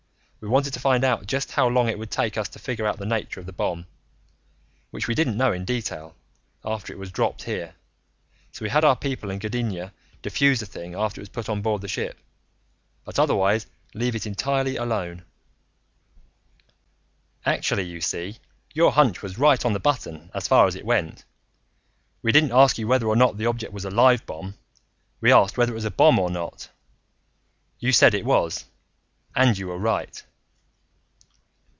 We 0.41 0.47
wanted 0.47 0.73
to 0.73 0.79
find 0.79 1.03
out 1.03 1.27
just 1.27 1.51
how 1.51 1.67
long 1.67 1.87
it 1.87 1.99
would 1.99 2.09
take 2.09 2.35
us 2.35 2.49
to 2.49 2.57
figure 2.57 2.87
out 2.87 2.97
the 2.97 3.05
nature 3.05 3.39
of 3.39 3.45
the 3.45 3.53
bomb 3.53 3.85
which 4.89 5.07
we 5.07 5.13
didn't 5.13 5.37
know 5.37 5.53
in 5.53 5.65
detail 5.65 6.15
after 6.65 6.91
it 6.91 6.97
was 6.97 7.11
dropped 7.11 7.43
here. 7.43 7.75
So 8.51 8.65
we 8.65 8.69
had 8.69 8.83
our 8.83 8.95
people 8.95 9.29
in 9.29 9.37
Gdynia 9.37 9.91
defuse 10.23 10.59
the 10.59 10.65
thing 10.65 10.95
after 10.95 11.21
it 11.21 11.29
was 11.29 11.35
put 11.35 11.47
on 11.47 11.61
board 11.61 11.81
the 11.83 11.87
ship, 11.87 12.17
but 13.05 13.19
otherwise 13.19 13.67
leave 13.93 14.15
it 14.15 14.25
entirely 14.25 14.77
alone. 14.77 15.25
"Actually, 17.45 17.83
you 17.83 18.01
see, 18.01 18.37
your 18.73 18.93
hunch 18.93 19.21
was 19.21 19.37
right 19.37 19.63
on 19.63 19.73
the 19.73 19.79
button 19.79 20.31
as 20.33 20.47
far 20.47 20.65
as 20.65 20.73
it 20.73 20.85
went. 20.87 21.23
We 22.23 22.31
didn't 22.31 22.51
ask 22.51 22.79
you 22.79 22.87
whether 22.87 23.05
or 23.07 23.15
not 23.15 23.37
that 23.37 23.45
object 23.45 23.73
was 23.73 23.85
a 23.85 23.91
live 23.91 24.25
bomb. 24.25 24.55
We 25.19 25.31
asked 25.31 25.55
whether 25.55 25.71
it 25.71 25.75
was 25.75 25.85
a 25.85 25.91
bomb 25.91 26.17
or 26.17 26.31
not. 26.31 26.69
You 27.77 27.91
said 27.91 28.15
it 28.15 28.25
was, 28.25 28.65
and 29.35 29.55
you 29.55 29.67
were 29.67 29.77
right." 29.77 30.23